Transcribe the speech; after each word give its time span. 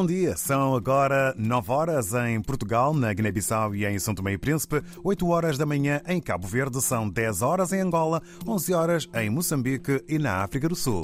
bom 0.00 0.06
dia. 0.06 0.34
São 0.34 0.74
agora 0.74 1.34
9 1.36 1.70
horas 1.70 2.14
em 2.14 2.40
Portugal, 2.40 2.94
na 2.94 3.12
Guiné-Bissau 3.12 3.74
e 3.74 3.84
em 3.84 3.98
São 3.98 4.14
Tomé 4.14 4.32
e 4.32 4.38
Príncipe, 4.38 4.82
8 5.04 5.28
horas 5.28 5.58
da 5.58 5.66
manhã 5.66 6.00
em 6.06 6.18
Cabo 6.18 6.48
Verde, 6.48 6.80
são 6.80 7.06
10 7.06 7.42
horas 7.42 7.70
em 7.74 7.80
Angola, 7.80 8.22
11 8.46 8.72
horas 8.72 9.08
em 9.12 9.28
Moçambique 9.28 10.02
e 10.08 10.18
na 10.18 10.42
África 10.42 10.70
do 10.70 10.74
Sul. 10.74 11.02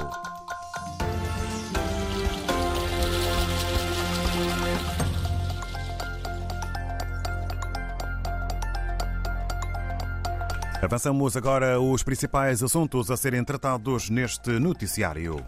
Avançamos 10.80 11.36
agora 11.36 11.78
os 11.78 12.02
principais 12.02 12.62
assuntos 12.62 13.10
a 13.10 13.16
serem 13.18 13.44
tratados 13.44 14.08
neste 14.08 14.58
noticiário. 14.58 15.44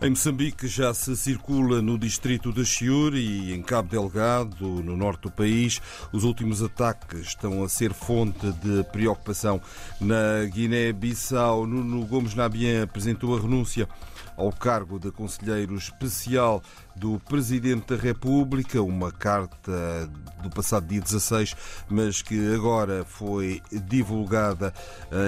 Em 0.00 0.10
Moçambique 0.10 0.68
já 0.68 0.94
se 0.94 1.16
circula 1.16 1.82
no 1.82 1.98
distrito 1.98 2.52
de 2.52 2.64
Chiure 2.64 3.18
e 3.18 3.52
em 3.52 3.60
Cabo 3.60 3.88
Delgado, 3.88 4.64
no 4.80 4.96
norte 4.96 5.22
do 5.22 5.30
país. 5.30 5.82
Os 6.12 6.22
últimos 6.22 6.62
ataques 6.62 7.18
estão 7.18 7.64
a 7.64 7.68
ser 7.68 7.92
fonte 7.92 8.52
de 8.62 8.84
preocupação. 8.92 9.60
Na 10.00 10.44
Guiné-Bissau, 10.44 11.66
Nuno 11.66 12.06
Gomes 12.06 12.36
Nabian 12.36 12.84
apresentou 12.84 13.36
a 13.36 13.40
renúncia 13.40 13.88
ao 14.38 14.52
cargo 14.52 15.00
de 15.00 15.10
conselheiro 15.10 15.74
especial 15.74 16.62
do 16.94 17.18
Presidente 17.18 17.94
da 17.94 18.00
República, 18.00 18.80
uma 18.80 19.10
carta 19.10 20.08
do 20.42 20.50
passado 20.50 20.86
dia 20.86 21.00
16, 21.00 21.54
mas 21.88 22.22
que 22.22 22.54
agora 22.54 23.04
foi 23.04 23.60
divulgada 23.70 24.72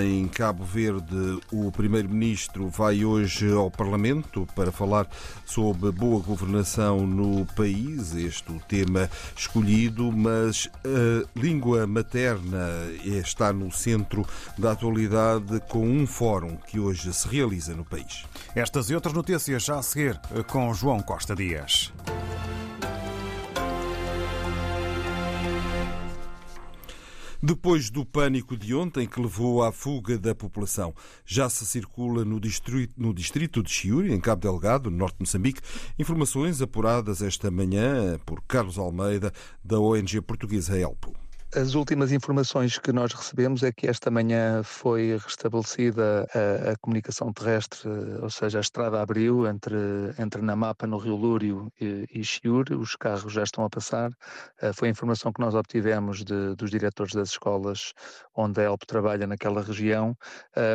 em 0.02 0.26
Cabo 0.28 0.64
Verde. 0.64 1.40
O 1.52 1.70
Primeiro-Ministro 1.72 2.68
vai 2.68 3.04
hoje 3.04 3.52
ao 3.52 3.70
Parlamento 3.70 4.46
para 4.54 4.70
falar 4.70 5.08
sobre 5.44 5.90
boa 5.90 6.22
governação 6.22 7.06
no 7.06 7.44
país, 7.56 8.14
este 8.14 8.52
o 8.52 8.60
tema 8.60 9.10
escolhido, 9.36 10.10
mas 10.12 10.68
a 10.84 11.38
língua 11.38 11.86
materna 11.86 12.68
está 13.04 13.52
no 13.52 13.72
centro 13.72 14.24
da 14.56 14.72
atualidade 14.72 15.60
com 15.68 15.88
um 15.88 16.06
fórum 16.06 16.56
que 16.56 16.78
hoje 16.78 17.12
se 17.12 17.26
realiza 17.26 17.74
no 17.74 17.84
país. 17.84 18.24
Estas 18.54 18.90
e 18.90 18.99
outras 19.00 19.14
notícias 19.14 19.64
já 19.64 19.78
a 19.78 19.82
seguir 19.82 20.20
com 20.46 20.74
João 20.74 21.00
Costa 21.00 21.34
Dias. 21.34 21.90
Depois 27.42 27.88
do 27.88 28.04
pânico 28.04 28.54
de 28.58 28.74
ontem 28.74 29.06
que 29.08 29.18
levou 29.18 29.62
à 29.62 29.72
fuga 29.72 30.18
da 30.18 30.34
população, 30.34 30.94
já 31.24 31.48
se 31.48 31.64
circula 31.64 32.26
no 32.26 32.38
distrito, 32.38 32.92
no 32.98 33.14
distrito 33.14 33.62
de 33.62 33.70
Chiuri, 33.70 34.12
em 34.12 34.20
Cabo 34.20 34.42
Delgado, 34.42 34.90
no 34.90 34.98
norte 34.98 35.14
de 35.14 35.20
Moçambique, 35.22 35.62
informações 35.98 36.60
apuradas 36.60 37.22
esta 37.22 37.50
manhã 37.50 38.18
por 38.26 38.42
Carlos 38.42 38.76
Almeida, 38.76 39.32
da 39.64 39.80
ONG 39.80 40.20
portuguesa 40.20 40.78
Elpo. 40.78 41.14
As 41.52 41.74
últimas 41.74 42.12
informações 42.12 42.78
que 42.78 42.92
nós 42.92 43.12
recebemos 43.12 43.64
é 43.64 43.72
que 43.72 43.88
esta 43.88 44.08
manhã 44.08 44.62
foi 44.62 45.18
restabelecida 45.18 46.24
a, 46.32 46.70
a, 46.70 46.76
comunicação 46.76 47.32
terrestre, 47.32 47.88
ou 48.22 48.30
seja, 48.30 48.58
a 48.58 48.60
estrada 48.60 49.02
abriu 49.02 49.48
entre, 49.48 49.76
entre 50.16 50.42
Namapa, 50.42 50.86
no 50.86 50.96
Rio 50.96 51.16
Lúrio, 51.16 51.72
e, 51.80 52.06
e 52.14 52.48
os 52.76 52.94
carros 52.94 53.32
já 53.32 53.42
estão 53.42 53.64
a 53.64 53.68
passar. 53.68 54.12
Uh, 54.62 54.72
foi 54.72 54.86
a 54.86 54.90
informação 54.92 55.32
que 55.32 55.40
nós 55.40 55.56
obtivemos 55.56 56.22
de, 56.22 56.54
dos 56.54 56.70
diretores 56.70 57.14
das 57.14 57.30
escolas 57.30 57.94
onde 58.32 58.60
a 58.60 58.64
ELP 58.64 58.84
trabalha 58.86 59.26
naquela 59.26 59.60
região, 59.60 60.16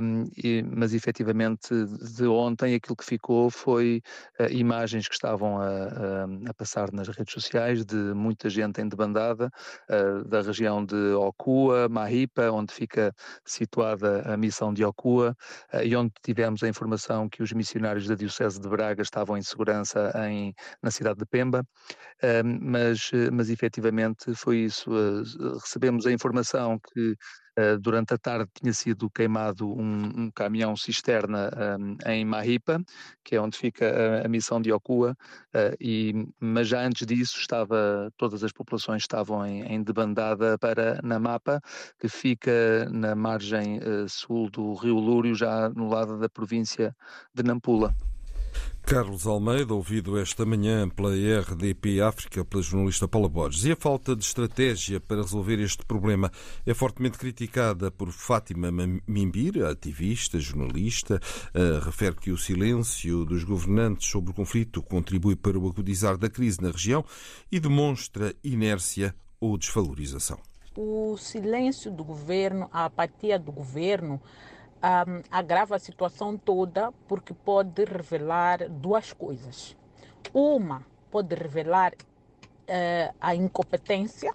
um, 0.04 0.30
e, 0.36 0.62
mas 0.62 0.94
efetivamente 0.94 1.70
de 2.18 2.28
ontem 2.28 2.76
aquilo 2.76 2.98
que 2.98 3.06
ficou 3.06 3.50
foi 3.50 4.02
uh, 4.42 4.52
imagens 4.52 5.08
que 5.08 5.14
estavam 5.14 5.58
a, 5.58 5.68
a, 5.68 6.50
a, 6.50 6.54
passar 6.54 6.92
nas 6.92 7.08
redes 7.08 7.34
sociais 7.34 7.86
de 7.86 7.96
muita 7.96 8.50
gente 8.50 8.82
em 8.82 8.90
debandada 8.90 9.50
uh, 9.90 10.28
da 10.28 10.42
região 10.42 10.65
região 10.66 10.84
de 10.84 11.14
Okua, 11.14 11.88
Mahipa, 11.88 12.50
onde 12.52 12.74
fica 12.74 13.14
situada 13.46 14.22
a 14.22 14.36
missão 14.36 14.74
de 14.74 14.84
Okua, 14.84 15.36
eh, 15.72 15.88
e 15.88 15.96
onde 15.96 16.12
tivemos 16.24 16.64
a 16.64 16.68
informação 16.68 17.30
que 17.30 17.44
os 17.44 17.52
missionários 17.54 18.08
da 18.08 18.16
Diocese 18.16 18.60
de 18.60 18.68
Braga 18.68 19.02
estavam 19.02 19.38
em 19.38 19.42
segurança 19.44 20.12
em, 20.28 20.54
na 20.82 20.90
cidade 20.92 21.20
de 21.20 21.26
Pemba, 21.26 21.66
mas, 22.62 23.12
eh, 23.14 23.30
mas 23.32 23.50
efetivamente 23.50 24.34
foi 24.36 24.58
isso. 24.60 24.90
Eh, 24.92 25.58
recebemos 25.62 26.06
a 26.06 26.12
informação 26.12 26.80
que 26.80 27.16
Uh, 27.58 27.80
durante 27.80 28.14
a 28.14 28.18
tarde 28.18 28.50
tinha 28.54 28.74
sido 28.74 29.10
queimado 29.10 29.72
um, 29.72 30.24
um 30.24 30.32
caminhão 30.32 30.76
cisterna 30.76 31.50
um, 31.80 31.98
em 32.10 32.26
Mahipa, 32.26 32.84
que 33.24 33.36
é 33.36 33.42
onde 33.42 33.58
fica 33.58 33.86
a, 33.86 34.26
a 34.26 34.28
missão 34.28 34.62
de 34.62 34.72
Okua, 34.72 35.12
uh, 35.54 35.76
e, 35.80 36.28
mas 36.40 36.68
já 36.68 36.86
antes 36.86 37.08
disso 37.08 37.40
estava, 37.40 38.12
todas 38.18 38.44
as 38.44 38.52
populações 38.52 39.04
estavam 39.04 39.46
em, 39.46 39.64
em 39.64 39.82
debandada 39.82 40.58
para 40.58 41.00
Namapa, 41.02 41.62
que 42.00 42.10
fica 42.10 42.90
na 42.92 43.16
margem 43.16 43.80
uh, 43.80 44.10
sul 44.10 44.50
do 44.50 44.74
rio 44.74 45.00
Lúrio, 45.00 45.34
já 45.34 45.70
no 45.70 45.88
lado 45.88 46.20
da 46.20 46.28
província 46.28 46.96
de 47.34 47.44
Nampula. 47.44 47.96
Carlos 48.86 49.26
Almeida, 49.26 49.74
ouvido 49.74 50.20
esta 50.20 50.46
manhã 50.46 50.88
pela 50.88 51.10
RDP 51.10 52.02
África, 52.02 52.46
pela 52.46 52.62
jornalista 52.62 53.08
Paula 53.08 53.28
Borges. 53.28 53.66
E 53.66 53.72
a 53.72 53.76
falta 53.76 54.16
de 54.16 54.24
estratégia 54.24 55.00
para 55.00 55.24
resolver 55.24 55.60
este 55.60 55.84
problema 55.84 56.32
é 56.66 56.74
fortemente 56.74 57.18
criticada 57.18 57.90
por 57.90 58.12
Fátima 58.12 58.72
Mimbir, 59.08 59.66
ativista, 59.66 60.40
jornalista. 60.40 61.20
Uh, 61.56 61.84
refere 61.84 62.16
que 62.16 62.32
o 62.32 62.38
silêncio 62.38 63.26
dos 63.26 63.44
governantes 63.44 64.08
sobre 64.08 64.30
o 64.30 64.36
conflito 64.36 64.84
contribui 64.84 65.36
para 65.36 65.58
o 65.58 65.68
agudizar 65.68 66.16
da 66.16 66.30
crise 66.30 66.62
na 66.62 66.70
região 66.70 67.04
e 67.52 67.60
demonstra 67.60 68.36
inércia 68.44 69.16
ou 69.40 69.58
desvalorização. 69.58 70.40
O 70.78 71.18
silêncio 71.18 71.90
do 71.90 72.04
governo, 72.04 72.70
a 72.72 72.86
apatia 72.86 73.40
do 73.40 73.52
governo, 73.52 74.22
um, 74.86 75.24
agrava 75.32 75.76
a 75.76 75.80
situação 75.80 76.38
toda 76.38 76.92
porque 77.08 77.34
pode 77.34 77.84
revelar 77.84 78.70
duas 78.70 79.12
coisas. 79.12 79.76
Uma, 80.34 80.86
pode 81.10 81.34
revelar 81.34 81.94
uh, 81.94 83.16
a 83.20 83.36
incompetência, 83.36 84.32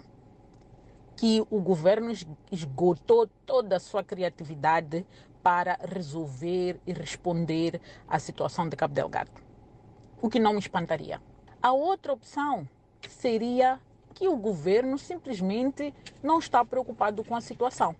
que 1.15 1.45
o 1.51 1.61
governo 1.61 2.11
esgotou 2.51 3.27
toda 3.45 3.75
a 3.75 3.79
sua 3.79 4.03
criatividade 4.03 5.05
para 5.43 5.77
resolver 5.87 6.79
e 6.85 6.93
responder 6.93 7.79
à 8.07 8.17
situação 8.17 8.67
de 8.67 8.75
Cabo 8.75 8.93
Delgado, 8.93 9.31
o 10.21 10.29
que 10.29 10.39
não 10.39 10.53
me 10.53 10.59
espantaria. 10.59 11.21
A 11.61 11.71
outra 11.71 12.13
opção 12.13 12.67
seria 13.07 13.79
que 14.15 14.27
o 14.27 14.35
governo 14.35 14.97
simplesmente 14.97 15.93
não 16.23 16.39
está 16.39 16.65
preocupado 16.65 17.23
com 17.23 17.35
a 17.35 17.41
situação 17.41 17.95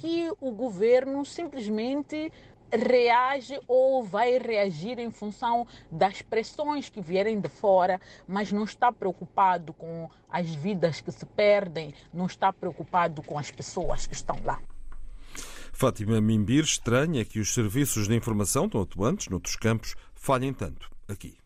que 0.00 0.32
o 0.40 0.50
governo 0.50 1.26
simplesmente 1.26 2.32
reage 2.72 3.60
ou 3.68 4.02
vai 4.02 4.38
reagir 4.38 4.98
em 4.98 5.10
função 5.10 5.66
das 5.90 6.22
pressões 6.22 6.88
que 6.88 7.02
vierem 7.02 7.38
de 7.38 7.48
fora, 7.48 8.00
mas 8.26 8.50
não 8.50 8.64
está 8.64 8.90
preocupado 8.90 9.74
com 9.74 10.08
as 10.30 10.48
vidas 10.54 11.00
que 11.02 11.12
se 11.12 11.26
perdem, 11.26 11.92
não 12.14 12.26
está 12.26 12.50
preocupado 12.50 13.22
com 13.22 13.38
as 13.38 13.50
pessoas 13.50 14.06
que 14.06 14.14
estão 14.14 14.36
lá. 14.42 14.58
Fátima 15.70 16.20
Mimbir 16.20 16.64
estranha 16.64 17.24
que 17.24 17.38
os 17.38 17.52
serviços 17.52 18.08
de 18.08 18.14
informação 18.14 18.68
tão 18.68 18.80
atuantes 18.80 19.28
noutros 19.28 19.56
campos 19.56 19.94
falhem 20.14 20.54
tanto 20.54 20.90
aqui 21.08 21.39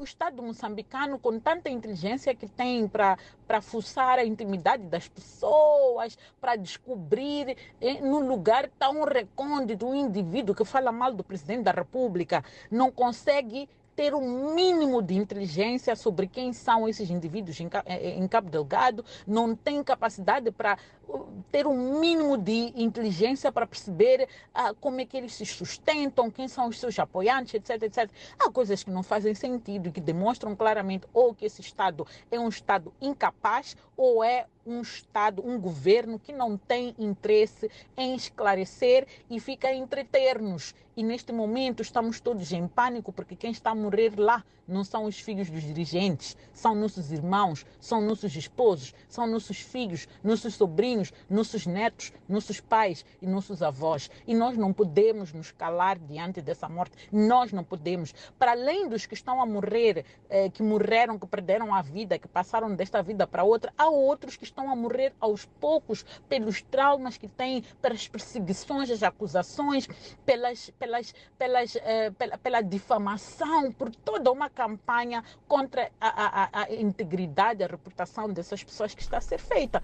o 0.00 0.04
Estado 0.04 0.42
moçambicano, 0.42 1.18
com 1.18 1.38
tanta 1.38 1.68
inteligência 1.68 2.34
que 2.34 2.48
tem 2.48 2.88
para 2.88 3.60
fuçar 3.60 4.18
a 4.18 4.24
intimidade 4.24 4.84
das 4.84 5.06
pessoas, 5.06 6.16
para 6.40 6.56
descobrir 6.56 7.56
em, 7.80 8.00
num 8.00 8.26
lugar 8.26 8.70
tão 8.78 9.04
recôndito 9.04 9.86
um 9.86 9.94
indivíduo 9.94 10.54
que 10.54 10.64
fala 10.64 10.90
mal 10.90 11.12
do 11.12 11.22
presidente 11.22 11.64
da 11.64 11.72
República, 11.72 12.42
não 12.70 12.90
consegue 12.90 13.68
ter 14.00 14.14
um 14.14 14.54
mínimo 14.54 15.02
de 15.02 15.14
inteligência 15.14 15.94
sobre 15.94 16.26
quem 16.26 16.54
são 16.54 16.88
esses 16.88 17.10
indivíduos 17.10 17.60
em, 17.60 17.68
em 18.16 18.26
Cabo 18.26 18.48
Delgado, 18.48 19.04
não 19.26 19.54
tem 19.54 19.84
capacidade 19.84 20.50
para 20.50 20.78
uh, 21.06 21.28
ter 21.52 21.66
um 21.66 22.00
mínimo 22.00 22.38
de 22.38 22.72
inteligência 22.76 23.52
para 23.52 23.66
perceber 23.66 24.26
uh, 24.54 24.74
como 24.80 25.02
é 25.02 25.04
que 25.04 25.18
eles 25.18 25.34
se 25.34 25.44
sustentam, 25.44 26.30
quem 26.30 26.48
são 26.48 26.68
os 26.68 26.80
seus 26.80 26.98
apoiantes, 26.98 27.52
etc, 27.52 27.82
etc. 27.82 28.10
Há 28.38 28.50
coisas 28.50 28.82
que 28.82 28.90
não 28.90 29.02
fazem 29.02 29.34
sentido 29.34 29.90
e 29.90 29.92
que 29.92 30.00
demonstram 30.00 30.56
claramente 30.56 31.06
ou 31.12 31.34
que 31.34 31.44
esse 31.44 31.60
Estado 31.60 32.06
é 32.30 32.40
um 32.40 32.48
Estado 32.48 32.94
incapaz 33.02 33.76
ou 33.98 34.24
é 34.24 34.46
um 34.70 34.80
Estado, 34.82 35.42
um 35.46 35.58
governo 35.58 36.18
que 36.18 36.32
não 36.32 36.56
tem 36.56 36.94
interesse 36.98 37.70
em 37.96 38.14
esclarecer 38.14 39.06
e 39.28 39.40
fica 39.40 39.68
a 39.68 39.74
entreter-nos. 39.74 40.74
E 40.96 41.02
neste 41.02 41.32
momento 41.32 41.82
estamos 41.82 42.20
todos 42.20 42.52
em 42.52 42.66
pânico 42.68 43.12
porque 43.12 43.34
quem 43.34 43.50
está 43.50 43.70
a 43.70 43.74
morrer 43.74 44.18
lá 44.18 44.44
não 44.70 44.84
são 44.84 45.04
os 45.04 45.18
filhos 45.18 45.50
dos 45.50 45.62
dirigentes, 45.62 46.36
são 46.52 46.74
nossos 46.74 47.10
irmãos, 47.12 47.66
são 47.80 48.00
nossos 48.00 48.34
esposos, 48.36 48.94
são 49.08 49.26
nossos 49.26 49.60
filhos, 49.60 50.06
nossos 50.22 50.54
sobrinhos, 50.54 51.12
nossos 51.28 51.66
netos, 51.66 52.12
nossos 52.28 52.60
pais 52.60 53.04
e 53.20 53.26
nossos 53.26 53.62
avós. 53.62 54.10
E 54.26 54.34
nós 54.34 54.56
não 54.56 54.72
podemos 54.72 55.32
nos 55.32 55.50
calar 55.50 55.98
diante 55.98 56.40
dessa 56.40 56.68
morte. 56.68 56.96
Nós 57.10 57.52
não 57.52 57.64
podemos. 57.64 58.14
Para 58.38 58.52
além 58.52 58.88
dos 58.88 59.06
que 59.06 59.14
estão 59.14 59.40
a 59.42 59.46
morrer, 59.46 60.04
eh, 60.28 60.48
que 60.50 60.62
morreram, 60.62 61.18
que 61.18 61.26
perderam 61.26 61.74
a 61.74 61.82
vida, 61.82 62.18
que 62.18 62.28
passaram 62.28 62.74
desta 62.74 63.02
vida 63.02 63.26
para 63.26 63.44
outra, 63.44 63.72
há 63.76 63.88
outros 63.88 64.36
que 64.36 64.44
estão 64.44 64.70
a 64.70 64.76
morrer 64.76 65.12
aos 65.20 65.44
poucos 65.44 66.04
pelos 66.28 66.62
traumas 66.62 67.16
que 67.16 67.28
têm, 67.28 67.62
pelas 67.82 68.06
perseguições, 68.06 68.90
as 68.90 69.02
acusações, 69.02 69.88
pelas, 70.24 70.70
pelas, 70.78 71.14
pelas, 71.38 71.76
eh, 71.76 72.10
pela, 72.10 72.38
pela 72.38 72.60
difamação, 72.60 73.72
por 73.72 73.90
toda 73.94 74.30
uma 74.30 74.48
campanha 74.60 75.24
contra 75.48 75.90
a, 75.98 76.08
a, 76.42 76.62
a 76.62 76.74
integridade, 76.74 77.64
a 77.64 77.66
reputação 77.66 78.30
dessas 78.30 78.62
pessoas 78.62 78.94
que 78.94 79.00
está 79.00 79.16
a 79.16 79.20
ser 79.22 79.38
feita. 79.38 79.82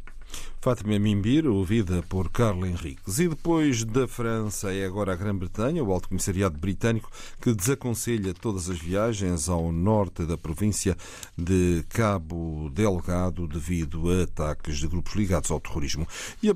Fátima 0.66 0.98
Mimbir, 0.98 1.46
ouvida 1.46 2.02
por 2.08 2.28
Carla 2.28 2.66
Henriques. 2.66 3.20
E 3.20 3.28
depois 3.28 3.84
da 3.84 4.08
França 4.08 4.74
é 4.74 4.84
agora 4.84 5.12
a 5.12 5.16
Grã-Bretanha, 5.16 5.84
o 5.84 5.92
Alto 5.92 6.08
Comissariado 6.08 6.58
Britânico, 6.58 7.08
que 7.40 7.54
desaconselha 7.54 8.34
todas 8.34 8.68
as 8.68 8.76
viagens 8.76 9.48
ao 9.48 9.70
norte 9.70 10.24
da 10.24 10.36
província 10.36 10.96
de 11.38 11.84
Cabo 11.88 12.68
Delgado 12.74 13.46
devido 13.46 14.10
a 14.10 14.24
ataques 14.24 14.78
de 14.78 14.88
grupos 14.88 15.14
ligados 15.14 15.52
ao 15.52 15.60
terrorismo. 15.60 16.04
E 16.42 16.50
a, 16.50 16.52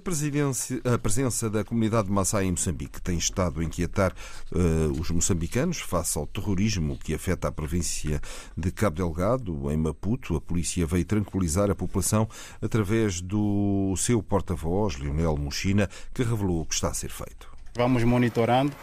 a 0.93 0.99
presença 0.99 1.49
da 1.49 1.63
comunidade 1.63 2.11
Maasai 2.11 2.47
em 2.47 2.51
Moçambique 2.51 3.01
tem 3.01 3.17
estado 3.17 3.61
a 3.61 3.65
inquietar 3.65 4.13
uh, 4.51 5.01
os 5.01 5.09
moçambicanos 5.13 5.79
face 5.79 6.19
ao 6.19 6.27
terrorismo 6.27 6.99
que 6.99 7.15
afeta 7.15 7.47
a 7.47 7.53
província 7.53 8.21
de 8.57 8.73
Cabo 8.73 8.97
Delgado, 8.97 9.71
em 9.71 9.77
Maputo. 9.77 10.35
A 10.35 10.41
polícia 10.41 10.85
veio 10.85 11.05
tranquilizar 11.05 11.71
a 11.71 11.77
população 11.77 12.29
através 12.61 13.21
do 13.21 13.60
seu 13.97 14.23
porta-voz, 14.23 14.95
Lionel 14.95 15.37
Mochina, 15.37 15.89
que 16.15 16.23
revelou 16.23 16.63
o 16.63 16.67
que 16.67 16.75
está 16.75 16.89
a 16.89 16.95
ser 16.95 17.11
feito. 17.11 17.49
Vamos 17.75 18.03
monitorando 18.03 18.75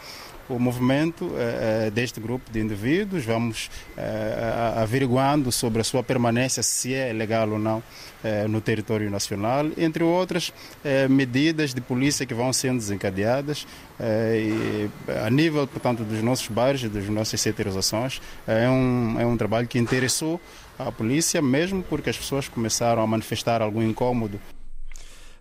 o 0.48 0.58
movimento 0.58 1.26
uh, 1.26 1.90
deste 1.90 2.20
grupo 2.20 2.50
de 2.50 2.60
indivíduos, 2.60 3.24
vamos 3.24 3.66
uh, 3.96 4.80
averiguando 4.80 5.52
sobre 5.52 5.80
a 5.80 5.84
sua 5.84 6.02
permanência, 6.02 6.62
se 6.62 6.94
é 6.94 7.12
legal 7.12 7.50
ou 7.50 7.58
não 7.58 7.78
uh, 7.78 8.48
no 8.48 8.60
território 8.60 9.10
nacional, 9.10 9.66
entre 9.76 10.02
outras 10.02 10.52
medidas 11.10 11.74
de 11.74 11.80
polícia 11.80 12.24
que 12.24 12.32
vão 12.32 12.52
sendo 12.52 12.78
desencadeadas 12.78 13.66
e, 14.00 14.88
a 15.24 15.28
nível, 15.28 15.66
portanto, 15.66 16.02
dos 16.02 16.22
nossos 16.22 16.48
bairros, 16.48 16.82
das 16.88 17.08
nossas 17.08 17.40
setorizações. 17.40 18.20
É 18.46 18.68
um, 18.68 19.20
é 19.20 19.26
um 19.26 19.36
trabalho 19.36 19.66
que 19.66 19.78
interessou 19.78 20.40
a 20.78 20.90
polícia, 20.90 21.42
mesmo 21.42 21.82
porque 21.82 22.10
as 22.10 22.16
pessoas 22.16 22.48
começaram 22.48 23.02
a 23.02 23.06
manifestar 23.06 23.60
algum 23.60 23.82
incômodo 23.82 24.40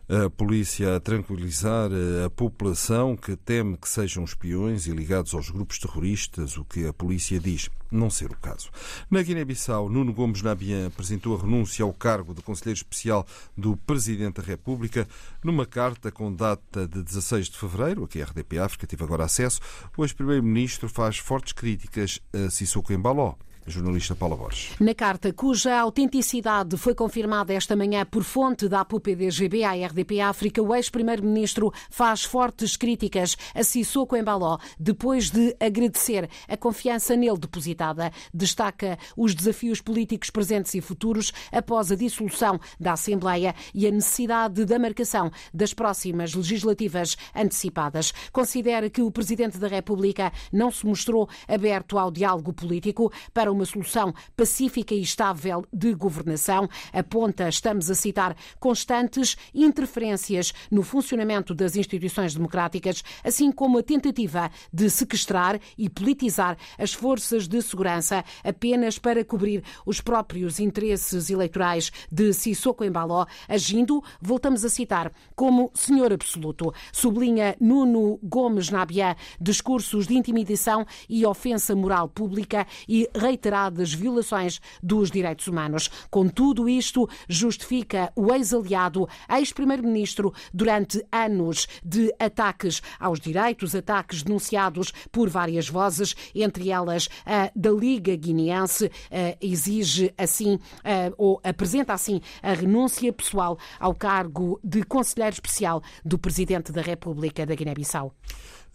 a 0.10 0.30
polícia 0.30 0.96
a 0.96 1.00
tranquilizar 1.00 1.90
a 2.26 2.30
população 2.30 3.18
que 3.18 3.36
teme 3.36 3.76
que 3.78 3.90
sejam 3.90 4.24
espiões 4.24 4.88
e 4.88 4.92
ligados 4.92 5.34
aos 5.34 5.50
grupos 5.50 5.80
terroristas, 5.80 6.58
o 6.58 6.64
que 6.64 6.88
a 6.88 6.94
polícia 6.94 7.40
diz 7.40 7.70
não 7.92 8.10
ser 8.10 8.32
o 8.32 8.38
caso. 8.38 8.70
Na 9.10 9.22
Guiné-Bissau, 9.22 9.90
Nuno 9.90 10.14
Gomes 10.14 10.42
Nabian 10.42 10.88
apresentou 10.88 11.36
a 11.36 11.42
renúncia 11.42 11.84
ao 11.84 11.94
cargo 11.94 12.34
de 12.34 12.42
Conselheiro 12.42 12.78
Especial 12.78 13.26
do 13.56 13.76
Presidente 13.76 14.42
da 14.42 14.48
República 14.48 15.08
numa 15.44 15.66
carta 15.66 16.12
com 16.12 16.34
data 16.34 16.88
de 16.88 17.04
16 17.04 17.50
de 17.50 17.58
fevereiro, 17.58 18.04
a 18.04 18.08
que 18.08 18.22
a 18.22 18.26
RDP 18.26 18.60
África 18.60 18.88
teve 18.88 19.04
agora 19.04 19.26
acesso. 19.26 19.60
O 19.98 20.04
ex-primeiro-ministro 20.04 20.88
faz 20.88 21.18
fortes 21.18 21.54
críticas 21.54 22.22
a 22.34 22.50
Sissoko 22.50 22.94
Embaló 22.94 23.36
jornalista 23.72 24.16
Paula 24.16 24.36
Borges. 24.36 24.72
Na 24.80 24.94
carta, 24.94 25.34
cuja 25.34 25.78
autenticidade 25.78 26.78
foi 26.78 26.96
confirmada 26.96 27.54
esta 27.54 27.76
manhã 27.76 28.06
por 28.06 28.24
fonte 28.24 28.68
da 28.68 28.82
APU-PDGB 28.82 29.64
à 29.64 29.74
RDP 29.74 30.22
África, 30.22 30.62
o 30.62 30.74
ex-primeiro-ministro 30.74 31.72
faz 31.90 32.24
fortes 32.24 32.76
críticas 32.76 33.36
a 33.54 33.64
Sissoko 33.64 34.16
Embaló 34.16 34.58
depois 34.80 35.30
de 35.30 35.56
agradecer 35.60 36.30
a 36.48 36.56
confiança 36.56 37.16
nele 37.16 37.38
depositada. 37.38 38.12
Destaca 38.34 38.98
os 39.16 39.34
desafios 39.34 39.82
políticos 39.82 40.30
presentes 40.30 40.74
e 40.74 40.82
futuros 40.82 41.32
após 41.52 41.92
a 41.92 41.96
dissolução 41.96 42.60
da 42.80 42.94
Assembleia 42.94 43.54
e 43.74 43.88
a 43.88 43.92
necessidade 43.92 44.66
da 44.66 44.80
marcação 44.80 45.32
das 45.54 45.74
próximas 45.74 46.34
legislativas 46.34 47.18
antecipadas. 47.36 48.14
Considera 48.32 48.90
que 48.90 49.02
o 49.02 49.12
Presidente 49.12 49.58
da 49.58 49.68
República 49.68 50.32
não 50.52 50.72
se 50.72 50.86
mostrou 50.86 51.28
aberto 51.48 51.98
ao 51.98 52.12
diálogo 52.12 52.54
político 52.54 53.12
para 53.34 53.52
uma 53.58 53.66
solução 53.66 54.14
pacífica 54.36 54.94
e 54.94 55.02
estável 55.02 55.66
de 55.74 55.94
governação. 55.94 56.70
Aponta, 56.94 57.50
estamos 57.50 57.90
a 57.90 57.96
citar, 57.96 58.36
constantes 58.60 59.36
interferências 59.54 60.54
no 60.72 60.84
funcionamento 60.84 61.54
das 61.54 61.76
instituições 61.76 62.34
democráticas, 62.36 63.04
assim 63.24 63.52
como 63.52 63.80
a 63.80 63.84
tentativa 63.84 64.50
de 64.72 64.90
sequestrar 64.90 65.60
e 65.78 65.90
politizar 65.90 66.58
as 66.78 66.94
forças 66.94 67.48
de 67.48 67.62
segurança 67.62 68.24
apenas 68.44 69.00
para 69.00 69.26
cobrir 69.26 69.64
os 69.86 70.00
próprios 70.00 70.60
interesses 70.60 71.30
eleitorais 71.30 71.92
de 72.12 72.32
Sissoko 72.34 72.84
Embaló, 72.84 73.26
agindo, 73.48 74.04
voltamos 74.22 74.64
a 74.64 74.70
citar, 74.70 75.12
como 75.36 75.72
senhor 75.74 76.14
absoluto. 76.14 76.74
Sublinha 76.94 77.56
Nuno 77.60 78.20
Gomes 78.22 78.70
Nabian 78.70 79.16
discursos 79.40 80.08
de 80.08 80.16
intimidação 80.16 80.86
e 81.08 81.26
ofensa 81.26 81.76
moral 81.76 82.10
pública 82.10 82.68
e 82.88 83.10
reitera 83.16 83.47
reiteradas 83.48 83.94
violações 83.94 84.60
dos 84.84 85.10
direitos 85.10 85.48
humanos. 85.48 85.90
Com 86.10 86.28
tudo 86.28 86.68
isto, 86.68 87.10
justifica 87.28 88.12
o 88.16 88.34
ex-aliado, 88.34 89.08
ex-primeiro-ministro, 89.30 90.34
durante 90.54 91.04
anos 91.12 91.68
de 91.84 92.14
ataques 92.20 92.82
aos 93.00 93.20
direitos, 93.20 93.74
ataques 93.74 94.24
denunciados 94.24 94.92
por 95.12 95.30
várias 95.30 95.70
vozes, 95.70 96.16
entre 96.36 96.70
elas 96.70 97.08
a 97.26 97.50
da 97.56 97.72
Liga 97.72 98.16
Guineense, 98.16 98.92
eh, 99.10 99.38
exige 99.42 100.14
assim, 100.18 100.60
eh, 100.84 101.12
ou 101.18 101.40
apresenta 101.44 101.94
assim, 101.94 102.22
a 102.44 102.54
renúncia 102.54 103.12
pessoal 103.14 103.58
ao 103.80 103.96
cargo 103.96 104.60
de 104.64 104.84
conselheiro 104.84 105.34
especial 105.34 105.82
do 106.04 106.18
Presidente 106.18 106.72
da 106.72 106.82
República 106.82 107.46
da 107.46 107.56
Guiné-Bissau. 107.56 108.14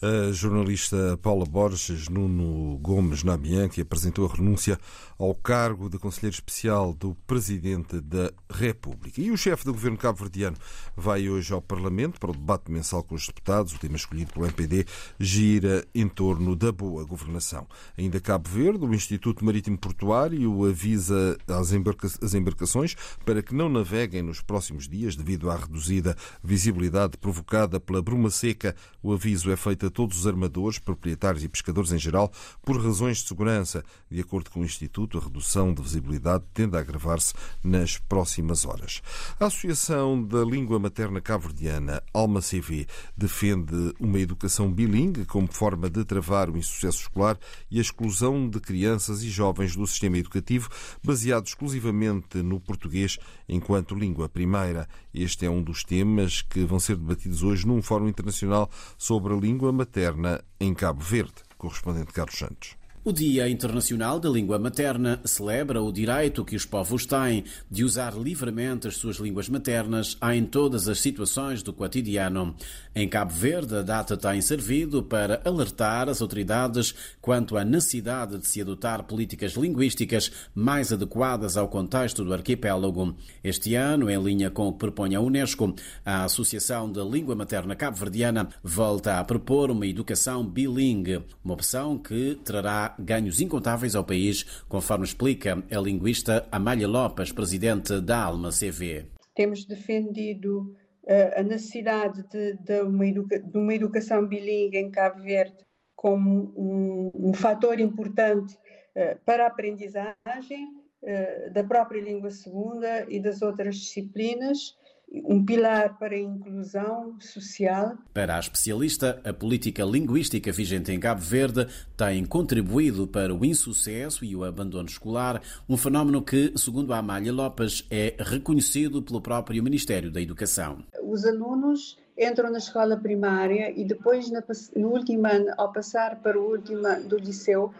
A 0.04 0.32
jornalista 0.32 1.16
Paula 1.22 1.46
Borges, 1.46 2.08
Nuno 2.08 2.76
Gomes 2.78 3.22
Namian, 3.22 3.68
que 3.68 3.82
apresentou 3.82 4.26
a 4.26 4.34
renúncia 4.34 4.76
ao 5.16 5.32
cargo 5.32 5.88
de 5.88 5.96
Conselheiro 5.96 6.34
Especial 6.34 6.92
do 6.92 7.14
Presidente 7.24 8.00
da 8.00 8.32
República. 8.50 9.20
E 9.20 9.30
o 9.30 9.36
chefe 9.36 9.64
do 9.64 9.72
governo 9.72 9.96
cabo-verdiano 9.96 10.56
vai 10.96 11.28
hoje 11.28 11.52
ao 11.52 11.62
Parlamento 11.62 12.18
para 12.18 12.32
o 12.32 12.32
debate 12.32 12.68
mensal 12.68 13.04
com 13.04 13.14
os 13.14 13.28
deputados. 13.28 13.74
O 13.74 13.78
tema 13.78 13.94
escolhido 13.94 14.32
pelo 14.32 14.44
MPD 14.44 14.86
gira 15.20 15.86
em 15.94 16.08
torno 16.08 16.56
da 16.56 16.72
boa 16.72 17.04
governação. 17.04 17.68
Ainda 17.96 18.20
Cabo 18.20 18.48
Verde, 18.48 18.84
o 18.84 18.92
Instituto 18.92 19.44
Marítimo 19.44 19.78
Portuário 19.78 20.66
avisa 20.66 21.38
as 21.46 22.34
embarcações 22.34 22.96
para 23.24 23.40
que 23.40 23.54
não 23.54 23.68
naveguem 23.68 24.22
nos 24.22 24.40
próximos 24.40 24.88
dias 24.88 25.14
devido 25.14 25.48
à 25.48 25.54
reduzida 25.54 26.16
visibilidade 26.42 27.16
provocada 27.18 27.78
pela 27.78 28.02
bruma 28.02 28.30
seca. 28.30 28.74
O 29.00 29.12
aviso 29.12 29.48
é 29.48 29.56
feito 29.56 29.91
todos 29.92 30.18
os 30.18 30.26
armadores, 30.26 30.78
proprietários 30.78 31.44
e 31.44 31.48
pescadores 31.48 31.92
em 31.92 31.98
geral, 31.98 32.32
por 32.62 32.82
razões 32.82 33.18
de 33.18 33.28
segurança. 33.28 33.84
De 34.10 34.20
acordo 34.20 34.50
com 34.50 34.60
o 34.60 34.64
Instituto, 34.64 35.18
a 35.18 35.20
redução 35.20 35.72
de 35.72 35.82
visibilidade 35.82 36.44
tende 36.52 36.76
a 36.76 36.80
agravar-se 36.80 37.34
nas 37.62 37.98
próximas 37.98 38.64
horas. 38.64 39.02
A 39.38 39.46
Associação 39.46 40.22
da 40.22 40.42
Língua 40.44 40.78
Materna 40.78 41.20
Cabo-Verdiana, 41.20 42.02
Alma 42.12 42.40
CV, 42.40 42.86
defende 43.16 43.94
uma 44.00 44.18
educação 44.18 44.72
bilingue 44.72 45.24
como 45.24 45.52
forma 45.52 45.88
de 45.88 46.04
travar 46.04 46.50
o 46.50 46.56
insucesso 46.56 47.02
escolar 47.02 47.38
e 47.70 47.78
a 47.78 47.82
exclusão 47.82 48.48
de 48.48 48.60
crianças 48.60 49.22
e 49.22 49.30
jovens 49.30 49.76
do 49.76 49.86
sistema 49.86 50.18
educativo 50.18 50.68
baseado 51.04 51.46
exclusivamente 51.46 52.42
no 52.42 52.58
português 52.60 53.18
enquanto 53.48 53.94
língua 53.94 54.28
primeira. 54.28 54.88
Este 55.14 55.46
é 55.46 55.50
um 55.50 55.62
dos 55.62 55.84
temas 55.84 56.42
que 56.42 56.64
vão 56.64 56.80
ser 56.80 56.96
debatidos 56.96 57.42
hoje 57.42 57.66
num 57.66 57.82
Fórum 57.82 58.08
Internacional 58.08 58.70
sobre 58.96 59.34
a 59.34 59.36
Língua 59.36 59.72
Materna 59.72 60.42
em 60.58 60.72
Cabo 60.72 61.02
Verde. 61.02 61.34
Correspondente 61.58 62.12
Carlos 62.12 62.38
Santos. 62.38 62.81
O 63.04 63.12
Dia 63.12 63.48
Internacional 63.48 64.20
da 64.20 64.30
Língua 64.30 64.60
Materna 64.60 65.20
celebra 65.24 65.82
o 65.82 65.90
direito 65.90 66.44
que 66.44 66.54
os 66.54 66.64
povos 66.64 67.04
têm 67.04 67.42
de 67.68 67.82
usar 67.82 68.16
livremente 68.16 68.86
as 68.86 68.94
suas 68.94 69.16
línguas 69.16 69.48
maternas 69.48 70.16
em 70.32 70.44
todas 70.44 70.86
as 70.86 71.00
situações 71.00 71.64
do 71.64 71.72
cotidiano. 71.72 72.54
Em 72.94 73.08
Cabo 73.08 73.32
Verde, 73.32 73.74
a 73.74 73.82
data 73.82 74.16
tem 74.16 74.40
servido 74.40 75.02
para 75.02 75.42
alertar 75.44 76.08
as 76.08 76.22
autoridades 76.22 76.94
quanto 77.20 77.56
à 77.56 77.64
necessidade 77.64 78.38
de 78.38 78.46
se 78.46 78.60
adotar 78.60 79.02
políticas 79.02 79.54
linguísticas 79.54 80.30
mais 80.54 80.92
adequadas 80.92 81.56
ao 81.56 81.66
contexto 81.66 82.24
do 82.24 82.32
arquipélago. 82.32 83.16
Este 83.42 83.74
ano, 83.74 84.08
em 84.08 84.22
linha 84.22 84.48
com 84.48 84.68
o 84.68 84.72
que 84.72 84.78
propõe 84.78 85.16
a 85.16 85.20
Unesco, 85.20 85.74
a 86.04 86.22
Associação 86.22 86.92
da 86.92 87.02
Língua 87.02 87.34
Materna 87.34 87.74
Cabo-Verdiana 87.74 88.48
volta 88.62 89.18
a 89.18 89.24
propor 89.24 89.72
uma 89.72 89.88
educação 89.88 90.46
bilingue, 90.46 91.20
uma 91.42 91.54
opção 91.54 91.98
que 91.98 92.38
trará 92.44 92.91
ganhos 92.98 93.40
incontáveis 93.40 93.94
ao 93.94 94.04
país, 94.04 94.42
conforme 94.68 95.04
explica 95.04 95.62
a 95.70 95.78
linguista 95.78 96.46
Amália 96.50 96.88
Lopes, 96.88 97.32
presidente 97.32 98.00
da 98.00 98.24
Alma 98.24 98.50
CV. 98.50 99.06
Temos 99.34 99.64
defendido 99.64 100.74
uh, 101.04 101.40
a 101.40 101.42
necessidade 101.42 102.22
de, 102.28 102.54
de, 102.58 102.80
uma 102.82 103.04
de, 103.04 103.58
uma 103.58 103.74
educação 103.74 104.26
bilingue 104.26 104.78
em 104.78 104.90
Cabo 104.90 105.22
Verde 105.22 105.56
como 105.94 106.52
um, 106.56 107.10
um 107.14 107.32
fator 107.32 107.78
importante 107.78 108.54
uh, 108.54 109.18
para 109.24 109.44
a 109.44 109.48
aprendizagem 109.48 110.66
uh, 111.02 111.52
da 111.52 111.64
própria 111.64 112.00
língua 112.00 112.30
segunda 112.30 113.06
e 113.08 113.20
das 113.20 113.42
outras 113.42 113.76
disciplinas 113.76 114.76
um 115.12 115.44
pilar 115.44 115.98
para 115.98 116.14
a 116.14 116.18
inclusão 116.18 117.16
social. 117.20 117.96
Para 118.14 118.36
a 118.36 118.40
especialista, 118.40 119.20
a 119.24 119.32
política 119.32 119.84
linguística 119.84 120.50
vigente 120.50 120.90
em 120.90 120.98
Cabo 120.98 121.20
Verde 121.20 121.66
tem 121.96 122.24
contribuído 122.24 123.06
para 123.06 123.34
o 123.34 123.44
insucesso 123.44 124.24
e 124.24 124.34
o 124.34 124.44
abandono 124.44 124.88
escolar, 124.88 125.42
um 125.68 125.76
fenómeno 125.76 126.22
que, 126.22 126.52
segundo 126.56 126.94
a 126.94 126.98
Amália 126.98 127.32
Lopes, 127.32 127.86
é 127.90 128.14
reconhecido 128.18 129.02
pelo 129.02 129.20
próprio 129.20 129.62
Ministério 129.62 130.10
da 130.10 130.20
Educação. 130.20 130.82
Os 131.02 131.26
alunos 131.26 131.98
entram 132.18 132.50
na 132.50 132.58
escola 132.58 132.96
primária 132.96 133.70
e 133.78 133.84
depois, 133.84 134.30
no 134.74 134.88
último 134.88 135.26
ano, 135.26 135.52
ao 135.58 135.72
passar 135.72 136.20
para 136.22 136.40
o 136.40 136.50
último 136.50 136.86
ano 136.86 137.08
do 137.08 137.16
liceu, 137.18 137.72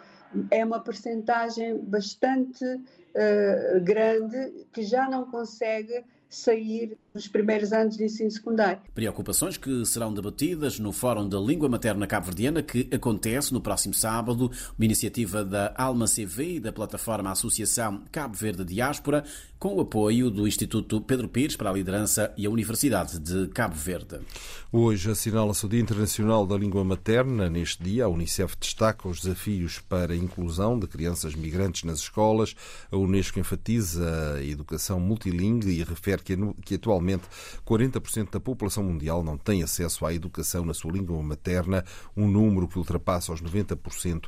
é 0.50 0.64
uma 0.64 0.80
percentagem 0.80 1.78
bastante 1.78 2.64
uh, 2.64 3.80
grande 3.82 4.66
que 4.72 4.82
já 4.82 5.08
não 5.08 5.26
consegue 5.26 6.04
sair 6.34 6.96
nos 7.14 7.28
primeiros 7.28 7.72
anos 7.72 7.96
de 7.96 8.04
ensino 8.04 8.30
secundário. 8.30 8.80
Preocupações 8.94 9.56
que 9.56 9.84
serão 9.84 10.12
debatidas 10.12 10.78
no 10.78 10.92
Fórum 10.92 11.28
da 11.28 11.38
Língua 11.38 11.68
Materna 11.68 12.06
Cabo-Verdiana, 12.06 12.62
que 12.62 12.88
acontece 12.92 13.52
no 13.52 13.60
próximo 13.60 13.92
sábado, 13.92 14.50
uma 14.78 14.84
iniciativa 14.84 15.44
da 15.44 15.74
Alma 15.76 16.06
CV 16.06 16.56
e 16.56 16.60
da 16.60 16.72
plataforma 16.72 17.30
Associação 17.30 18.02
Cabo 18.10 18.34
Verde 18.34 18.64
Diáspora, 18.64 19.24
com 19.62 19.76
o 19.76 19.80
apoio 19.80 20.28
do 20.28 20.44
Instituto 20.44 21.00
Pedro 21.00 21.28
Pires 21.28 21.54
para 21.54 21.70
a 21.70 21.72
Liderança 21.72 22.34
e 22.36 22.46
a 22.46 22.50
Universidade 22.50 23.20
de 23.20 23.46
Cabo 23.46 23.76
Verde. 23.76 24.18
Hoje 24.72 25.08
assinala-se 25.08 25.64
o 25.64 25.68
Dia 25.68 25.78
Internacional 25.78 26.44
da 26.44 26.56
Língua 26.56 26.82
Materna. 26.82 27.48
Neste 27.48 27.80
dia, 27.80 28.06
a 28.06 28.08
Unicef 28.08 28.56
destaca 28.58 29.06
os 29.06 29.20
desafios 29.20 29.78
para 29.78 30.14
a 30.14 30.16
inclusão 30.16 30.76
de 30.76 30.88
crianças 30.88 31.36
migrantes 31.36 31.84
nas 31.84 32.00
escolas. 32.00 32.56
A 32.90 32.96
Unesco 32.96 33.38
enfatiza 33.38 34.34
a 34.34 34.42
educação 34.42 34.98
multilingue 34.98 35.70
e 35.70 35.84
refere 35.84 36.24
que 36.64 36.74
atualmente 36.74 37.22
40% 37.64 38.32
da 38.32 38.40
população 38.40 38.82
mundial 38.82 39.22
não 39.22 39.38
tem 39.38 39.62
acesso 39.62 40.04
à 40.04 40.12
educação 40.12 40.64
na 40.64 40.74
sua 40.74 40.90
língua 40.90 41.22
materna, 41.22 41.84
um 42.16 42.26
número 42.26 42.66
que 42.66 42.78
ultrapassa 42.78 43.32
os 43.32 43.40
90% 43.40 44.24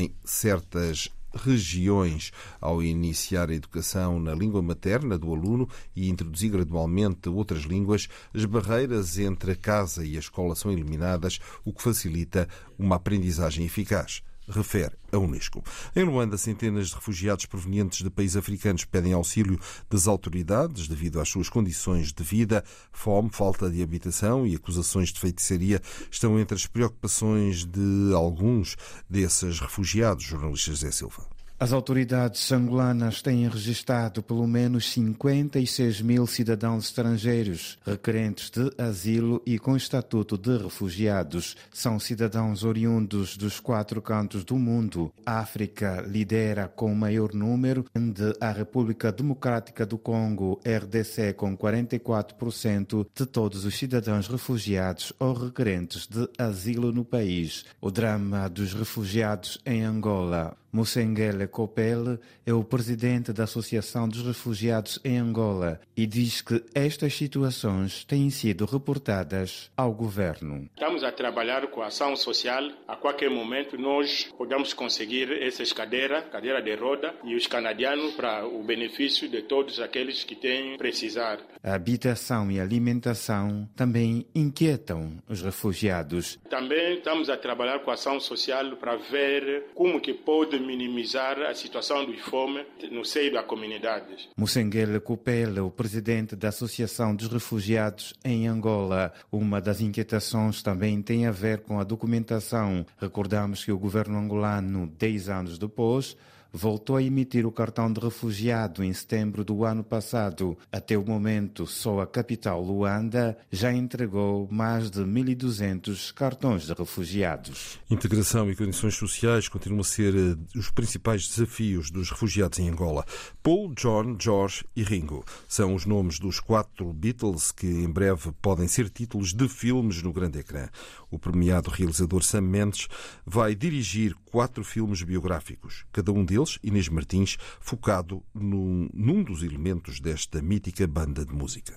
em 0.00 0.12
certas 0.24 1.08
regiões. 1.34 2.32
Ao 2.60 2.82
iniciar 2.82 3.50
a 3.50 3.54
educação 3.54 4.18
na 4.20 4.34
língua 4.34 4.62
materna 4.62 5.18
do 5.18 5.32
aluno 5.32 5.68
e 5.94 6.08
introduzir 6.08 6.50
gradualmente 6.50 7.28
outras 7.28 7.62
línguas, 7.62 8.08
as 8.34 8.44
barreiras 8.44 9.18
entre 9.18 9.52
a 9.52 9.56
casa 9.56 10.04
e 10.04 10.16
a 10.16 10.20
escola 10.20 10.54
são 10.54 10.70
eliminadas, 10.70 11.38
o 11.64 11.72
que 11.72 11.82
facilita 11.82 12.48
uma 12.78 12.96
aprendizagem 12.96 13.64
eficaz 13.64 14.22
refere 14.48 14.96
a 15.12 15.18
Unesco. 15.18 15.62
Em 15.94 16.04
Luanda, 16.04 16.36
centenas 16.36 16.88
de 16.88 16.94
refugiados 16.94 17.46
provenientes 17.46 18.02
de 18.02 18.10
países 18.10 18.36
africanos 18.36 18.84
pedem 18.84 19.12
auxílio 19.12 19.58
das 19.90 20.06
autoridades 20.06 20.88
devido 20.88 21.20
às 21.20 21.28
suas 21.28 21.48
condições 21.48 22.12
de 22.12 22.22
vida. 22.22 22.64
Fome, 22.92 23.30
falta 23.32 23.70
de 23.70 23.82
habitação 23.82 24.46
e 24.46 24.54
acusações 24.54 25.10
de 25.10 25.20
feitiçaria 25.20 25.80
estão 26.10 26.38
entre 26.38 26.54
as 26.54 26.66
preocupações 26.66 27.64
de 27.64 28.12
alguns 28.14 28.76
desses 29.08 29.60
refugiados, 29.60 30.24
jornalistas 30.24 30.78
Zé 30.78 30.90
Silva. 30.90 31.41
As 31.58 31.72
autoridades 31.72 32.50
angolanas 32.50 33.22
têm 33.22 33.48
registrado 33.48 34.20
pelo 34.20 34.48
menos 34.48 34.90
56 34.92 36.00
mil 36.00 36.26
cidadãos 36.26 36.86
estrangeiros 36.86 37.78
requerentes 37.86 38.50
de 38.50 38.72
asilo 38.76 39.40
e 39.46 39.60
com 39.60 39.76
estatuto 39.76 40.36
de 40.36 40.56
refugiados. 40.56 41.56
São 41.72 42.00
cidadãos 42.00 42.64
oriundos 42.64 43.36
dos 43.36 43.60
quatro 43.60 44.02
cantos 44.02 44.44
do 44.44 44.56
mundo. 44.56 45.12
A 45.24 45.38
África 45.38 46.04
lidera 46.04 46.66
com 46.66 46.92
o 46.92 46.96
maior 46.96 47.32
número, 47.32 47.84
de 47.94 48.34
a 48.40 48.50
República 48.50 49.12
Democrática 49.12 49.86
do 49.86 49.96
Congo, 49.96 50.60
RDC, 50.66 51.34
com 51.34 51.56
44% 51.56 53.06
de 53.14 53.24
todos 53.24 53.64
os 53.64 53.76
cidadãos 53.76 54.26
refugiados 54.26 55.12
ou 55.18 55.32
requerentes 55.32 56.08
de 56.08 56.28
asilo 56.36 56.90
no 56.90 57.04
país. 57.04 57.64
O 57.80 57.90
drama 57.90 58.48
dos 58.48 58.74
refugiados 58.74 59.60
em 59.64 59.84
Angola 59.84 60.56
Moussengele 60.72 61.46
Copel 61.48 62.18
é 62.46 62.52
o 62.54 62.64
presidente 62.64 63.30
da 63.30 63.44
Associação 63.44 64.08
dos 64.08 64.22
Refugiados 64.22 64.98
em 65.04 65.18
Angola 65.18 65.78
e 65.94 66.06
diz 66.06 66.40
que 66.40 66.64
estas 66.74 67.14
situações 67.14 68.06
têm 68.06 68.30
sido 68.30 68.64
reportadas 68.64 69.70
ao 69.76 69.92
governo. 69.92 70.70
Estamos 70.72 71.04
a 71.04 71.12
trabalhar 71.12 71.66
com 71.66 71.82
a 71.82 71.88
ação 71.88 72.16
social. 72.16 72.70
A 72.88 72.96
qualquer 72.96 73.28
momento 73.28 73.76
nós 73.76 74.32
podemos 74.38 74.72
conseguir 74.72 75.30
essas 75.42 75.74
cadeiras, 75.74 76.24
cadeira 76.30 76.62
de 76.62 76.74
roda 76.74 77.14
e 77.22 77.36
os 77.36 77.46
canadianos 77.46 78.14
para 78.14 78.46
o 78.46 78.62
benefício 78.62 79.28
de 79.28 79.42
todos 79.42 79.78
aqueles 79.78 80.24
que 80.24 80.34
têm 80.34 80.78
precisar. 80.78 81.38
A 81.62 81.74
habitação 81.74 82.50
e 82.50 82.58
alimentação 82.58 83.68
também 83.76 84.26
inquietam 84.34 85.18
os 85.28 85.42
refugiados. 85.42 86.38
Também 86.48 86.96
estamos 86.96 87.28
a 87.28 87.36
trabalhar 87.36 87.80
com 87.80 87.90
a 87.90 87.94
ação 87.94 88.18
social 88.18 88.74
para 88.76 88.96
ver 88.96 89.66
como 89.74 90.00
que 90.00 90.14
pode 90.14 90.61
minimizar 90.62 91.38
a 91.40 91.54
situação 91.54 92.06
de 92.06 92.16
fome 92.18 92.64
no 92.90 93.04
seio 93.04 93.32
da 93.32 93.42
comunidade. 93.42 94.28
Mussengele 94.36 95.00
Cupela, 95.00 95.62
o 95.62 95.70
presidente 95.70 96.36
da 96.36 96.48
Associação 96.48 97.14
dos 97.14 97.28
Refugiados 97.28 98.14
em 98.24 98.46
Angola. 98.46 99.12
Uma 99.30 99.60
das 99.60 99.80
inquietações 99.80 100.62
também 100.62 101.02
tem 101.02 101.26
a 101.26 101.30
ver 101.30 101.60
com 101.60 101.78
a 101.80 101.84
documentação. 101.84 102.86
Recordamos 102.98 103.64
que 103.64 103.72
o 103.72 103.78
governo 103.78 104.18
angolano, 104.18 104.86
10 104.98 105.28
anos 105.28 105.58
depois, 105.58 106.16
voltou 106.52 106.96
a 106.96 107.02
emitir 107.02 107.46
o 107.46 107.52
cartão 107.52 107.90
de 107.92 108.00
refugiado 108.00 108.84
em 108.84 108.92
setembro 108.92 109.44
do 109.44 109.64
ano 109.64 109.82
passado. 109.82 110.56
Até 110.70 110.96
o 110.96 111.04
momento, 111.04 111.66
só 111.66 112.00
a 112.00 112.06
capital 112.06 112.62
Luanda 112.62 113.36
já 113.50 113.72
entregou 113.72 114.48
mais 114.50 114.90
de 114.90 115.00
1.200 115.00 116.12
cartões 116.12 116.66
de 116.66 116.74
refugiados. 116.74 117.78
Integração 117.90 118.50
e 118.50 118.56
condições 118.56 118.94
sociais 118.94 119.48
continuam 119.48 119.80
a 119.80 119.84
ser 119.84 120.14
eh, 120.14 120.58
os 120.58 120.70
principais 120.70 121.26
desafios 121.26 121.90
dos 121.90 122.10
refugiados 122.10 122.58
em 122.58 122.68
Angola. 122.68 123.04
Paul, 123.42 123.72
John, 123.74 124.16
George 124.20 124.64
e 124.76 124.82
Ringo 124.82 125.24
são 125.48 125.74
os 125.74 125.86
nomes 125.86 126.18
dos 126.18 126.40
quatro 126.40 126.92
Beatles 126.92 127.52
que 127.52 127.66
em 127.66 127.88
breve 127.88 128.32
podem 128.42 128.68
ser 128.68 128.90
títulos 128.90 129.32
de 129.32 129.48
filmes 129.48 130.02
no 130.02 130.12
grande 130.12 130.40
ecrã. 130.40 130.68
O 131.10 131.18
premiado 131.18 131.70
realizador 131.70 132.22
Sam 132.22 132.42
Mendes 132.42 132.88
vai 133.24 133.54
dirigir 133.54 134.14
quatro 134.30 134.64
filmes 134.64 135.02
biográficos, 135.02 135.84
cada 135.92 136.10
um 136.10 136.24
deles, 136.24 136.41
Inês 136.62 136.88
Martins, 136.88 137.36
focado 137.60 138.22
num, 138.34 138.88
num 138.92 139.22
dos 139.22 139.42
elementos 139.42 140.00
desta 140.00 140.42
mítica 140.42 140.86
banda 140.86 141.24
de 141.24 141.32
música. 141.32 141.74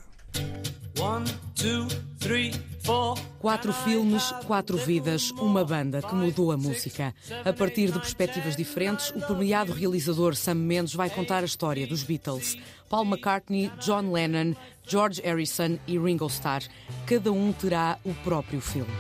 One, 0.99 1.25
two, 1.55 1.87
three, 2.19 2.51
quatro 3.39 3.73
filmes, 3.73 4.31
quatro 4.45 4.77
vidas, 4.77 5.31
uma 5.31 5.63
banda 5.63 6.01
que 6.01 6.15
mudou 6.15 6.51
a 6.51 6.57
música. 6.57 7.13
A 7.43 7.53
partir 7.53 7.91
de 7.91 7.99
perspectivas 7.99 8.55
diferentes, 8.55 9.11
o 9.11 9.21
premiado 9.21 9.73
realizador 9.73 10.35
Sam 10.35 10.55
Mendes 10.55 10.93
vai 10.93 11.09
contar 11.09 11.43
a 11.43 11.45
história 11.45 11.85
dos 11.85 12.03
Beatles. 12.03 12.57
Paul 12.89 13.05
McCartney, 13.05 13.71
John 13.79 14.11
Lennon, 14.11 14.55
George 14.87 15.21
Harrison 15.21 15.77
e 15.85 15.97
Ringo 15.97 16.27
Starr. 16.27 16.63
Cada 17.05 17.31
um 17.31 17.51
terá 17.51 17.99
o 18.03 18.13
próprio 18.15 18.61
filme. 18.61 18.93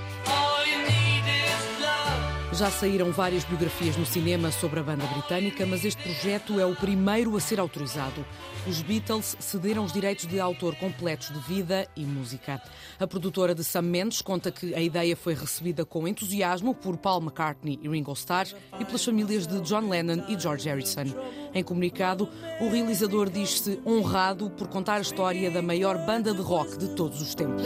Já 2.57 2.71
saíram 2.71 3.11
várias 3.11 3.43
biografias 3.43 3.97
no 3.97 4.05
cinema 4.05 4.49
sobre 4.49 4.79
a 4.79 4.83
banda 4.83 5.05
britânica, 5.07 5.65
mas 5.65 5.83
este 5.83 6.01
projeto 6.01 6.57
é 6.57 6.65
o 6.65 6.73
primeiro 6.73 7.35
a 7.35 7.39
ser 7.41 7.59
autorizado. 7.59 8.25
Os 8.65 8.81
Beatles 8.81 9.35
cederam 9.41 9.83
os 9.83 9.91
direitos 9.91 10.25
de 10.25 10.39
autor 10.39 10.73
completos 10.75 11.33
de 11.33 11.39
vida 11.39 11.85
e 11.97 12.05
música. 12.05 12.61
A 12.97 13.05
produtora 13.05 13.53
de 13.53 13.61
Sam 13.61 13.81
Mendes 13.81 14.21
conta 14.21 14.51
que 14.51 14.73
a 14.73 14.79
ideia 14.79 15.17
foi 15.17 15.33
recebida 15.33 15.83
com 15.85 16.07
entusiasmo 16.07 16.73
por 16.73 16.95
Paul 16.95 17.21
McCartney 17.21 17.77
e 17.83 17.89
Ringo 17.89 18.13
Starr 18.13 18.47
e 18.79 18.85
pelas 18.85 19.03
famílias 19.03 19.45
de 19.45 19.59
John 19.59 19.89
Lennon 19.89 20.23
e 20.29 20.39
George 20.39 20.69
Harrison. 20.69 21.13
Em 21.53 21.61
comunicado, 21.61 22.29
o 22.61 22.69
realizador 22.69 23.29
diz-se 23.29 23.81
honrado 23.85 24.49
por 24.51 24.69
contar 24.69 24.95
a 24.95 25.01
história 25.01 25.51
da 25.51 25.61
maior 25.61 25.97
banda 26.05 26.33
de 26.33 26.41
rock 26.41 26.77
de 26.77 26.95
todos 26.95 27.21
os 27.21 27.35
tempos. 27.35 27.63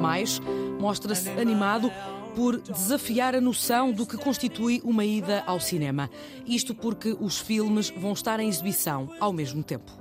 Mais, 0.00 0.40
mostra-se 0.80 1.30
animado 1.30 1.92
por 2.34 2.60
desafiar 2.60 3.34
a 3.34 3.40
noção 3.40 3.92
do 3.92 4.06
que 4.06 4.16
constitui 4.16 4.80
uma 4.84 5.04
ida 5.04 5.42
ao 5.46 5.60
cinema. 5.60 6.10
Isto 6.46 6.74
porque 6.74 7.16
os 7.20 7.38
filmes 7.38 7.90
vão 7.90 8.12
estar 8.12 8.40
em 8.40 8.48
exibição 8.48 9.10
ao 9.20 9.32
mesmo 9.32 9.62
tempo. 9.62 9.92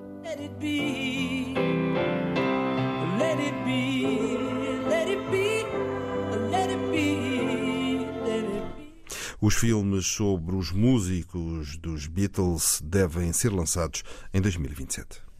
Os 9.43 9.55
filmes 9.55 10.05
sobre 10.05 10.55
os 10.55 10.71
músicos 10.71 11.75
dos 11.77 12.05
Beatles 12.05 12.79
devem 12.83 13.33
ser 13.33 13.51
lançados 13.51 14.03
em 14.31 14.39
2027. 14.39 15.30